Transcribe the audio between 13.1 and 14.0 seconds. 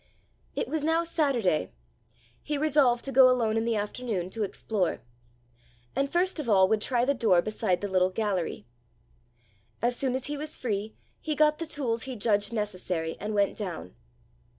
and went down.